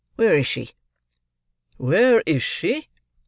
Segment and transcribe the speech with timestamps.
[0.15, 0.71] Where is she?"
[1.77, 2.87] "Where is she?"